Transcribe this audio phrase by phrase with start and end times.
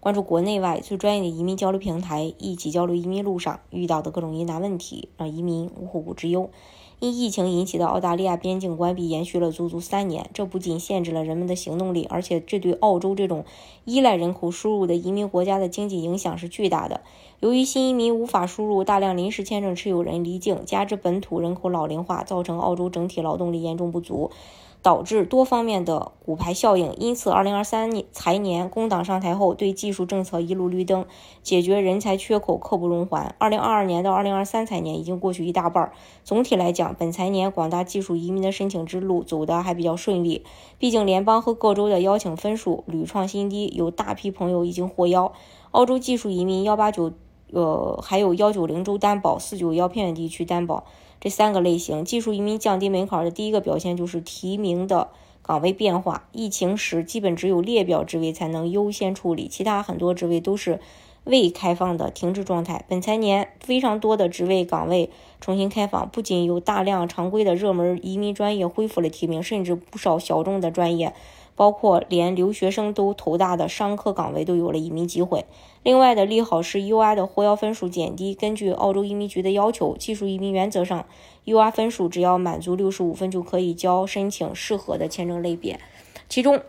[0.00, 6.48] 关注国内外最专业的移民交流平台，一起交流移民路上遇到的各种疑难问题，让移民无后顾之忧。
[7.00, 13.44] 因疫情引起的澳大利亚边境关闭延续了足足三年，这不仅限制了人们的行动力，而且这对澳洲这种
[13.84, 17.02] 依赖人口输入的移民国家的经济影响是巨大的。
[17.40, 24.30] 由于新移民无法输入，大量临时签证持有人离境，加之本土人口老龄化，造成澳洲整体劳动力严重不足。
[24.82, 31.04] 导致多方面的骨牌效应，因此，二零二三年财年工党上台后，对技技术政策一路绿灯，
[31.42, 33.34] 解决人才缺口刻不容缓。
[33.38, 35.90] 二零二二年到二零二三财年已经过去一大半，
[36.22, 40.44] 总体来讲，本财年广大技术移民的申请之路走得还比较顺利。
[40.78, 45.32] 毕竟联邦和各州的邀请分数屡创新低，有大批朋友已经获邀。
[45.72, 47.12] 澳洲技术移民幺八九，
[47.52, 50.84] 呃，还有幺九零州担保、四九幺偏远地区担保。
[51.20, 55.08] 这三个类型，技术移民降低门槛的第一个表现就是提名的
[55.42, 56.28] 岗位变化。
[56.32, 60.80] 疫情时，基本只有列表职位才能优先处理，其他很多职位都是
[61.30, 62.84] 未开放的停滞状态。
[62.88, 65.08] 本财年非常多的职位岗位
[65.40, 71.14] 重新开放，不仅有大量常规的热门移民专业恢复了提名，甚至不少小众的专业。
[71.56, 75.44] 包括连留学生都头大的商科岗位都有了移民机会。
[75.82, 78.34] 另外的利好是 UR 的获邀分数减低。
[78.34, 81.04] 根据澳洲移民局的要求，技术移民原则上
[81.44, 85.78] UR 分数只要满足六十五分就可以交申请适合的签证类别。
[86.30, 86.62] 其中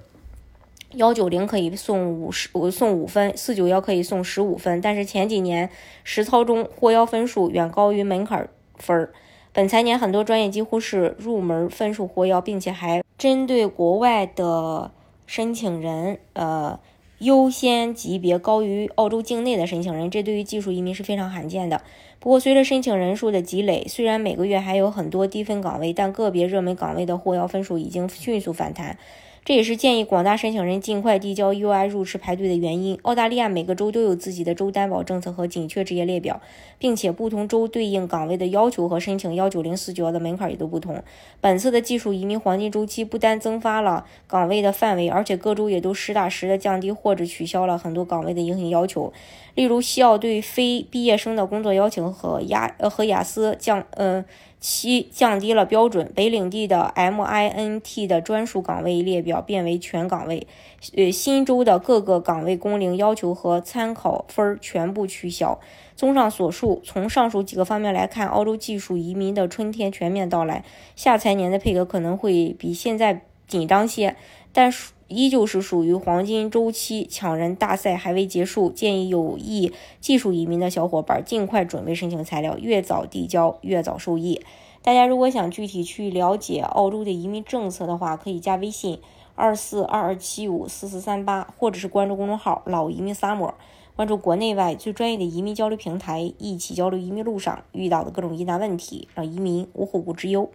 [0.94, 4.82] 幺九零可以送五十五送五分，四九幺可以送十五分。
[4.82, 5.70] 但是前几年
[6.04, 9.14] 实操中获邀分数远高于门槛分儿。
[9.54, 14.92] 本财年很多专业几乎是入门分数获邀，并且还针对国外的
[15.28, 16.80] 申请人，呃，
[17.20, 21.82] 优先级别高于澳洲境内的申请人，这对于技术移民是非常罕见的。
[22.20, 28.98] 不过，随着申请人数的积累，虽然每个月还有很多低分岗位，但个别热门岗位的获邀分数已经迅速反弹。
[29.44, 33.00] 这也是建议广大申请人尽快递交 UI 入池排队的原因。
[33.02, 36.40] 澳大利亚每个州都有自己的州担保政策和紧缺职业列表，
[36.78, 41.04] 并且不同州对应岗位的要求和申请幺九零四九幺的门槛也都不同。
[41.42, 49.12] 本次的技术移民黄金周期不单增发了岗位的范围，而且各州也都实打实的降低或者取消了很多岗位的硬性要求。
[49.56, 54.24] 例如，西澳对非毕业生的工作邀请和雅呃和雅思降呃。
[54.62, 60.48] 七降低了标准，北领地的 MINT 的专属岗位列表变为全岗位，
[60.96, 65.60] 呃，新州的各个岗位工龄要求和参考分全部取消。
[65.96, 70.64] 综上所述，从上述几个方面来看，澳洲技术移民的春天全面到来，
[70.96, 74.16] 下财年的配额可能会比现在紧张些，
[74.54, 74.92] 但是。
[75.12, 78.70] 依旧是属于黄金周期，抢人大赛还未结束。
[78.70, 84.42] 建议有意技术移民的小伙伴尽快准备申请材料，越早递交越早受益。
[84.82, 89.00] 大家如果想具体去了解澳洲的移民政策的话，可以加微信
[89.36, 93.54] 二四二二七五四四三八，或者是关注公众号“老移民 summer”，
[93.96, 100.50] 关注国内外最专业的移民交流平台，一起交流移民路上遇到的各种疑难问题，让移民无后顾之忧。